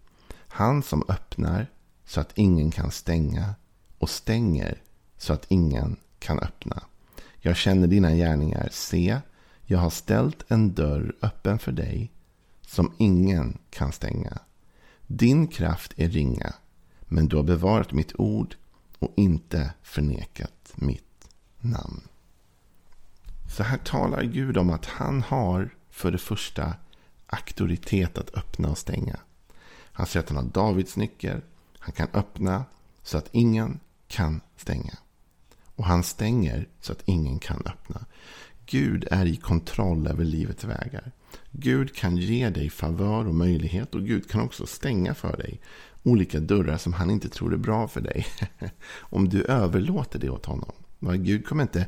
Han 0.49 0.83
som 0.83 1.05
öppnar 1.09 1.67
så 2.05 2.21
att 2.21 2.39
ingen 2.39 2.71
kan 2.71 2.91
stänga 2.91 3.55
och 3.99 4.11
stänger 4.11 4.83
så 5.19 5.33
att 5.33 5.47
ingen 5.49 5.97
kan 6.19 6.39
öppna. 6.39 6.83
Jag 7.41 7.57
känner 7.57 7.87
dina 7.87 8.15
gärningar. 8.15 8.69
Se, 8.73 9.21
jag 9.65 9.79
har 9.79 9.91
ställt 9.91 10.45
en 10.51 10.75
dörr 10.75 11.15
öppen 11.23 11.59
för 11.59 11.73
dig 11.73 12.13
som 12.61 12.93
ingen 12.99 13.59
kan 13.71 13.93
stänga. 13.93 14.39
Din 15.07 15.47
kraft 15.47 15.93
är 15.97 16.09
ringa, 16.09 16.55
men 17.01 17.29
du 17.29 17.37
har 17.37 17.43
bevarat 17.43 17.93
mitt 17.93 18.13
ord 18.21 18.57
och 18.99 19.13
inte 19.17 19.73
förnekat 19.83 20.73
mitt 20.75 21.29
namn. 21.59 22.01
Så 23.51 23.63
här 23.63 23.79
talar 23.79 24.23
Gud 24.23 24.57
om 24.57 24.71
att 24.71 24.87
han 24.87 25.23
har 25.23 25.71
för 25.91 26.11
det 26.11 26.19
första 26.19 26.75
auktoritet 27.27 28.19
att 28.19 28.35
öppna 28.35 28.71
och 28.71 28.79
stänga. 28.79 29.17
Han 29.93 30.07
säger 30.07 30.25
att 30.25 30.31
han 30.31 30.45
har 30.45 30.53
Davids 30.53 30.97
nyckel. 30.97 31.41
Han 31.79 31.93
kan 31.93 32.09
öppna 32.13 32.65
så 33.03 33.19
att 33.19 33.29
ingen 33.33 33.81
kan 34.09 34.41
stänga. 34.57 34.99
Och 35.77 35.85
han 35.85 36.03
stänger 36.03 36.69
så 36.81 36.93
att 36.93 37.03
ingen 37.05 37.39
kan 37.39 37.63
öppna. 37.67 38.05
Gud 38.67 39.09
är 39.11 39.27
i 39.27 39.37
kontroll 39.37 40.07
över 40.07 40.25
livets 40.25 40.65
vägar. 40.65 41.13
Gud 41.51 41.95
kan 41.97 42.17
ge 42.17 42.51
dig 42.51 42.71
favör 42.71 43.27
och 43.27 43.35
möjlighet 43.35 43.95
och 43.95 44.07
Gud 44.07 44.31
kan 44.31 44.41
också 44.41 44.67
stänga 44.67 45.15
för 45.15 45.37
dig 45.37 45.61
olika 46.03 46.41
dörrar 46.41 46.77
som 46.77 46.93
han 46.93 47.11
inte 47.11 47.29
tror 47.29 47.53
är 47.53 47.57
bra 47.57 47.89
för 47.89 48.01
dig. 48.01 48.27
Om 48.99 49.29
du 49.29 49.45
överlåter 49.45 50.19
det 50.19 50.31
åt 50.31 50.47
honom. 50.47 50.73
Gud 51.01 51.47
kommer 51.47 51.63
inte 51.63 51.87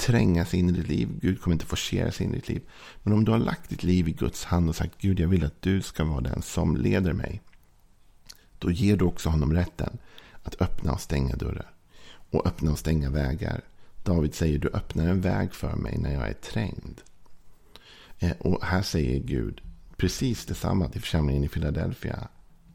tränga 0.00 0.44
sig 0.44 0.58
in 0.58 0.68
i 0.68 0.72
ditt 0.72 0.88
liv. 0.88 1.08
Gud 1.22 1.40
kommer 1.40 1.54
inte 1.54 1.66
forcera 1.66 2.10
sig 2.10 2.26
in 2.26 2.32
i 2.32 2.36
ditt 2.36 2.48
liv. 2.48 2.62
Men 3.02 3.12
om 3.12 3.24
du 3.24 3.32
har 3.32 3.38
lagt 3.38 3.70
ditt 3.70 3.82
liv 3.82 4.08
i 4.08 4.12
Guds 4.12 4.44
hand 4.44 4.68
och 4.68 4.76
sagt 4.76 4.98
Gud 4.98 5.20
jag 5.20 5.28
vill 5.28 5.44
att 5.44 5.62
du 5.62 5.82
ska 5.82 6.04
vara 6.04 6.20
den 6.20 6.42
som 6.42 6.76
leder 6.76 7.12
mig. 7.12 7.42
Då 8.58 8.70
ger 8.70 8.96
du 8.96 9.04
också 9.04 9.28
honom 9.28 9.52
rätten 9.52 9.98
att 10.42 10.62
öppna 10.62 10.92
och 10.92 11.00
stänga 11.00 11.36
dörrar. 11.36 11.72
Och 12.30 12.46
öppna 12.46 12.72
och 12.72 12.78
stänga 12.78 13.10
vägar. 13.10 13.60
David 14.04 14.34
säger 14.34 14.58
du 14.58 14.68
öppnar 14.68 15.06
en 15.06 15.20
väg 15.20 15.54
för 15.54 15.76
mig 15.76 15.98
när 15.98 16.12
jag 16.12 16.28
är 16.28 16.32
trängd. 16.32 17.00
Eh, 18.18 18.36
och 18.38 18.64
här 18.64 18.82
säger 18.82 19.20
Gud 19.20 19.60
precis 19.96 20.46
detsamma 20.46 20.88
till 20.88 21.00
församlingen 21.00 21.44
i 21.44 21.48
Philadelphia. 21.48 22.28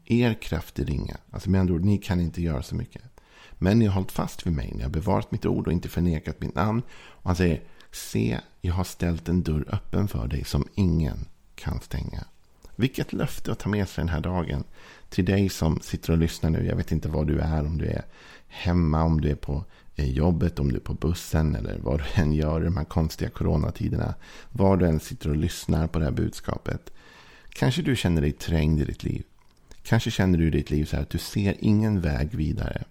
Er 0.04 0.34
kraft 0.34 0.78
är 0.78 0.84
ringa. 0.84 1.16
Alltså 1.30 1.50
med 1.50 1.60
andra 1.60 1.74
ord, 1.74 1.84
ni 1.84 1.98
kan 1.98 2.20
inte 2.20 2.42
göra 2.42 2.62
så 2.62 2.74
mycket. 2.74 3.15
Men 3.58 3.78
ni 3.78 3.86
har 3.86 3.94
hållit 3.94 4.12
fast 4.12 4.46
vid 4.46 4.52
mig. 4.52 4.72
Ni 4.74 4.82
har 4.82 4.90
bevarat 4.90 5.32
mitt 5.32 5.46
ord 5.46 5.66
och 5.66 5.72
inte 5.72 5.88
förnekat 5.88 6.40
mitt 6.40 6.54
namn. 6.54 6.82
Och 6.98 7.26
han 7.28 7.36
säger, 7.36 7.62
se, 7.92 8.40
jag 8.60 8.74
har 8.74 8.84
ställt 8.84 9.28
en 9.28 9.42
dörr 9.42 9.64
öppen 9.68 10.08
för 10.08 10.26
dig 10.26 10.44
som 10.44 10.68
ingen 10.74 11.26
kan 11.54 11.80
stänga. 11.80 12.24
Vilket 12.76 13.12
löfte 13.12 13.52
att 13.52 13.58
ta 13.58 13.68
med 13.68 13.88
sig 13.88 14.02
den 14.02 14.08
här 14.08 14.20
dagen. 14.20 14.64
Till 15.08 15.24
dig 15.24 15.48
som 15.48 15.80
sitter 15.80 16.12
och 16.12 16.18
lyssnar 16.18 16.50
nu. 16.50 16.66
Jag 16.66 16.76
vet 16.76 16.92
inte 16.92 17.08
var 17.08 17.24
du 17.24 17.38
är. 17.38 17.66
Om 17.66 17.78
du 17.78 17.86
är 17.86 18.04
hemma, 18.48 19.02
om 19.02 19.20
du 19.20 19.30
är 19.30 19.34
på 19.34 19.64
eh, 19.94 20.10
jobbet, 20.10 20.58
om 20.58 20.68
du 20.68 20.76
är 20.76 20.80
på 20.80 20.94
bussen 20.94 21.54
eller 21.54 21.78
vad 21.78 21.98
du 21.98 22.22
än 22.22 22.32
gör 22.32 22.60
i 22.60 22.64
de 22.64 22.76
här 22.76 22.84
konstiga 22.84 23.30
coronatiderna. 23.30 24.14
Var 24.52 24.76
du 24.76 24.86
än 24.86 25.00
sitter 25.00 25.30
och 25.30 25.36
lyssnar 25.36 25.86
på 25.86 25.98
det 25.98 26.04
här 26.04 26.12
budskapet. 26.12 26.92
Kanske 27.48 27.82
du 27.82 27.96
känner 27.96 28.20
dig 28.22 28.32
trängd 28.32 28.80
i 28.80 28.84
ditt 28.84 29.04
liv. 29.04 29.22
Kanske 29.82 30.10
känner 30.10 30.38
du 30.38 30.46
i 30.46 30.50
ditt 30.50 30.70
liv 30.70 30.84
så 30.84 30.96
här 30.96 31.02
att 31.02 31.10
du 31.10 31.18
ser 31.18 31.56
ingen 31.60 32.00
väg 32.00 32.34
vidare. 32.34 32.84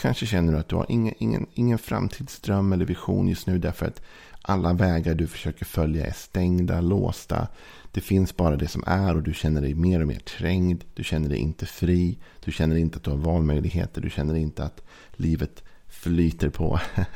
Kanske 0.00 0.26
känner 0.26 0.52
du 0.52 0.58
att 0.58 0.68
du 0.68 0.76
har 0.76 0.86
ingen, 0.88 1.14
ingen, 1.18 1.46
ingen 1.54 1.78
framtidsdröm 1.78 2.72
eller 2.72 2.84
vision 2.84 3.28
just 3.28 3.46
nu 3.46 3.58
därför 3.58 3.86
att 3.86 4.02
alla 4.42 4.72
vägar 4.72 5.14
du 5.14 5.26
försöker 5.26 5.64
följa 5.64 6.06
är 6.06 6.12
stängda, 6.12 6.80
låsta. 6.80 7.48
Det 7.92 8.00
finns 8.00 8.36
bara 8.36 8.56
det 8.56 8.68
som 8.68 8.84
är 8.86 9.16
och 9.16 9.22
du 9.22 9.34
känner 9.34 9.60
dig 9.60 9.74
mer 9.74 10.00
och 10.00 10.06
mer 10.06 10.18
trängd. 10.18 10.84
Du 10.94 11.04
känner 11.04 11.28
dig 11.28 11.38
inte 11.38 11.66
fri. 11.66 12.18
Du 12.44 12.52
känner 12.52 12.76
inte 12.76 12.96
att 12.96 13.04
du 13.04 13.10
har 13.10 13.16
valmöjligheter. 13.16 14.00
Du 14.00 14.10
känner 14.10 14.34
inte 14.34 14.64
att 14.64 14.82
livet 15.12 15.62
flyter 15.88 16.48
på. 16.48 16.80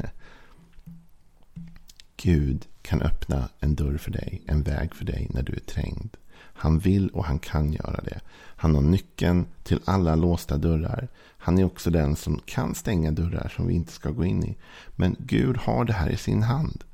Gud 2.16 2.66
kan 2.82 3.02
öppna 3.02 3.48
en 3.60 3.74
dörr 3.74 3.96
för 3.96 4.10
dig, 4.10 4.42
en 4.46 4.62
väg 4.62 4.94
för 4.94 5.04
dig 5.04 5.28
när 5.30 5.42
du 5.42 5.52
är 5.52 5.60
trängd. 5.60 6.16
Han 6.54 6.78
vill 6.78 7.08
och 7.08 7.24
han 7.24 7.38
kan 7.38 7.72
göra 7.72 8.00
det. 8.04 8.20
Han 8.56 8.74
har 8.74 8.82
nyckeln 8.82 9.46
till 9.62 9.80
alla 9.84 10.14
låsta 10.14 10.58
dörrar. 10.58 11.08
Han 11.38 11.58
är 11.58 11.64
också 11.64 11.90
den 11.90 12.16
som 12.16 12.40
kan 12.44 12.74
stänga 12.74 13.10
dörrar 13.10 13.52
som 13.56 13.66
vi 13.66 13.74
inte 13.74 13.92
ska 13.92 14.10
gå 14.10 14.24
in 14.24 14.44
i. 14.44 14.56
Men 14.96 15.16
Gud 15.18 15.56
har 15.56 15.84
det 15.84 15.92
här 15.92 16.10
i 16.10 16.16
sin 16.16 16.42
hand. 16.42 16.84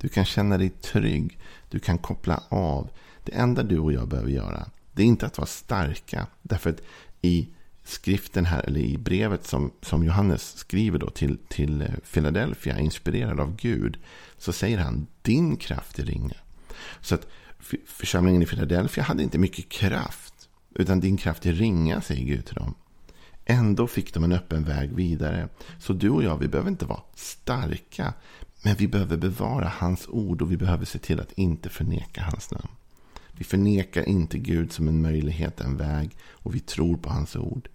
Du 0.00 0.08
kan 0.08 0.24
känna 0.24 0.58
dig 0.58 0.68
trygg. 0.68 1.38
Du 1.70 1.78
kan 1.78 1.98
koppla 1.98 2.42
av. 2.48 2.88
Det 3.24 3.32
enda 3.32 3.62
du 3.62 3.78
och 3.78 3.92
jag 3.92 4.08
behöver 4.08 4.30
göra, 4.30 4.66
det 4.92 5.02
är 5.02 5.06
inte 5.06 5.26
att 5.26 5.38
vara 5.38 5.46
starka. 5.46 6.26
Därför 6.42 6.70
att 6.70 6.80
i 7.22 7.48
skriften 7.84 8.44
här, 8.44 8.62
eller 8.62 8.80
i 8.80 8.98
brevet 8.98 9.46
som, 9.46 9.70
som 9.82 10.04
Johannes 10.04 10.56
skriver 10.56 10.98
då 10.98 11.10
till, 11.10 11.38
till 11.48 11.82
eh, 11.82 11.88
Philadelphia, 12.12 12.78
inspirerad 12.78 13.40
av 13.40 13.56
Gud, 13.56 13.98
så 14.38 14.52
säger 14.52 14.78
han 14.78 15.06
din 15.22 15.56
kraft 15.56 15.98
är 15.98 16.04
ringa. 16.04 16.36
Så 17.00 17.14
att 17.14 17.26
församlingen 17.86 18.42
i 18.42 18.46
Philadelphia 18.46 19.04
hade 19.04 19.22
inte 19.22 19.38
mycket 19.38 19.68
kraft, 19.68 20.48
utan 20.74 21.00
din 21.00 21.16
kraft 21.16 21.46
är 21.46 21.52
ringa, 21.52 22.00
säger 22.00 22.24
Gud 22.24 22.46
till 22.46 22.54
dem. 22.54 22.74
Ändå 23.44 23.86
fick 23.86 24.14
de 24.14 24.24
en 24.24 24.32
öppen 24.32 24.64
väg 24.64 24.92
vidare. 24.92 25.48
Så 25.78 25.92
du 25.92 26.10
och 26.10 26.24
jag, 26.24 26.38
vi 26.38 26.48
behöver 26.48 26.70
inte 26.70 26.86
vara 26.86 27.00
starka, 27.14 28.14
men 28.62 28.74
vi 28.74 28.88
behöver 28.88 29.16
bevara 29.16 29.72
hans 29.76 30.08
ord 30.08 30.42
och 30.42 30.52
vi 30.52 30.56
behöver 30.56 30.84
se 30.84 30.98
till 30.98 31.20
att 31.20 31.32
inte 31.32 31.68
förneka 31.68 32.22
hans 32.22 32.50
namn. 32.50 32.68
Vi 33.32 33.44
förnekar 33.44 34.08
inte 34.08 34.38
Gud 34.38 34.72
som 34.72 34.88
en 34.88 35.02
möjlighet, 35.02 35.60
en 35.60 35.76
väg 35.76 36.16
och 36.24 36.54
vi 36.54 36.60
tror 36.60 36.96
på 36.96 37.10
hans 37.10 37.36
ord. 37.36 37.68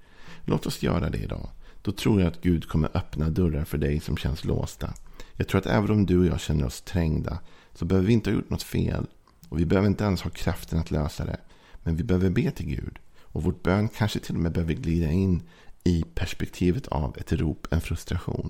Låt 0.45 0.65
oss 0.65 0.83
göra 0.83 1.09
det 1.09 1.17
idag. 1.17 1.49
Då 1.81 1.91
tror 1.91 2.21
jag 2.21 2.27
att 2.27 2.41
Gud 2.41 2.67
kommer 2.67 2.89
öppna 2.93 3.29
dörrar 3.29 3.63
för 3.63 3.77
dig 3.77 3.99
som 3.99 4.17
känns 4.17 4.45
låsta. 4.45 4.93
Jag 5.35 5.47
tror 5.47 5.59
att 5.61 5.67
även 5.67 5.91
om 5.91 6.05
du 6.05 6.19
och 6.19 6.25
jag 6.25 6.39
känner 6.39 6.65
oss 6.65 6.81
trängda 6.81 7.39
så 7.73 7.85
behöver 7.85 8.07
vi 8.07 8.13
inte 8.13 8.29
ha 8.29 8.35
gjort 8.35 8.49
något 8.49 8.63
fel. 8.63 9.07
Och 9.51 9.59
vi 9.59 9.65
behöver 9.65 9.87
inte 9.87 10.03
ens 10.03 10.21
ha 10.21 10.29
kraften 10.29 10.79
att 10.79 10.91
lösa 10.91 11.25
det. 11.25 11.37
Men 11.83 11.95
vi 11.95 12.03
behöver 12.03 12.29
be 12.29 12.51
till 12.51 12.65
Gud. 12.65 12.99
Och 13.21 13.43
vårt 13.43 13.63
bön 13.63 13.87
kanske 13.87 14.19
till 14.19 14.35
och 14.35 14.41
med 14.41 14.51
behöver 14.51 14.73
glida 14.73 15.11
in 15.11 15.43
i 15.83 16.03
perspektivet 16.15 16.87
av 16.87 17.17
ett 17.17 17.31
rop, 17.31 17.67
en 17.71 17.81
frustration. 17.81 18.49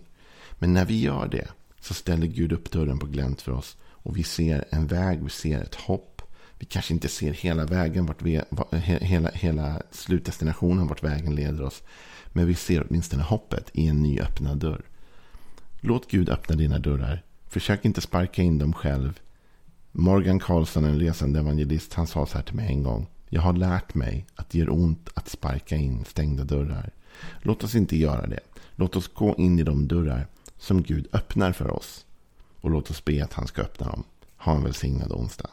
Men 0.60 0.74
när 0.74 0.86
vi 0.86 1.00
gör 1.00 1.28
det 1.28 1.48
så 1.80 1.94
ställer 1.94 2.28
Gud 2.28 2.52
upp 2.52 2.72
dörren 2.72 3.00
på 3.00 3.06
glänt 3.06 3.42
för 3.42 3.52
oss. 3.52 3.78
Och 3.84 4.18
vi 4.18 4.24
ser 4.24 4.66
en 4.70 4.88
väg, 4.88 5.24
vi 5.24 5.30
ser 5.30 5.62
ett 5.62 5.76
hopp. 5.76 6.22
Vi 6.60 6.66
kanske 6.66 6.94
inte 6.94 7.08
ser 7.08 7.34
hela 7.34 7.66
vägen, 7.66 8.06
vart 8.06 8.22
vi, 8.22 8.42
hela, 8.82 9.30
hela 9.30 9.82
slutdestinationen, 9.92 10.88
vart 10.88 11.04
vägen 11.04 11.36
leder 11.36 11.64
oss. 11.64 11.84
Men 12.28 12.48
vi 12.48 12.56
ser 12.56 12.88
åtminstone 12.90 13.24
hoppet 13.24 13.70
i 13.74 13.88
en 13.88 14.04
ny 14.04 14.20
öppnad 14.20 14.58
dörr. 14.58 14.82
Låt 15.80 16.12
Gud 16.12 16.30
öppna 16.30 16.56
dina 16.56 16.80
dörrar. 16.80 17.24
Försök 17.48 17.86
inte 17.86 18.02
sparka 18.02 18.42
in 18.42 18.58
dem 18.58 18.74
själv. 18.74 19.20
Morgan 19.94 20.40
Karlsson, 20.40 20.86
en 20.86 21.00
resande 21.00 21.40
evangelist, 21.40 21.94
han 21.94 22.08
sa 22.08 22.26
så 22.26 22.38
här 22.38 22.44
till 22.44 22.56
mig 22.56 22.68
en 22.68 22.84
gång. 22.84 23.08
Jag 23.30 23.42
har 23.42 23.54
lärt 23.54 23.94
mig 23.94 24.26
att 24.36 24.50
det 24.50 24.58
gör 24.58 24.70
ont 24.70 25.10
att 25.14 25.30
sparka 25.30 25.76
in 25.76 26.06
stängda 26.06 26.44
dörrar. 26.44 26.92
Låt 27.42 27.64
oss 27.64 27.76
inte 27.76 27.98
göra 27.98 28.28
det. 28.28 28.40
Låt 28.76 28.96
oss 28.96 29.08
gå 29.08 29.36
in 29.38 29.60
i 29.60 29.64
de 29.64 29.88
dörrar 29.88 30.28
som 30.58 30.84
Gud 30.84 31.08
öppnar 31.14 31.52
för 31.52 31.72
oss. 31.72 32.06
Och 32.62 32.72
låt 32.72 32.90
oss 32.90 33.06
be 33.06 33.24
att 33.24 33.34
han 33.34 33.48
ska 33.48 33.62
öppna 33.62 33.88
dem. 33.88 34.04
Ha 34.38 34.56
en 34.56 34.64
välsignad 34.64 35.12
onsdag. 35.12 35.50